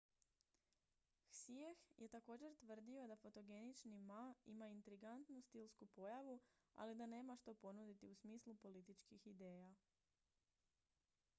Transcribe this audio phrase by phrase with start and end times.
[1.31, 6.39] hsieh je također tvrdio da fotogenični ma ima intrigantnu stilsku pojavu
[6.75, 9.73] ali da nema što ponuditi u smislu političkih ideja